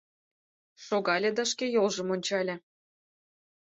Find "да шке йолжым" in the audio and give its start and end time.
1.37-2.07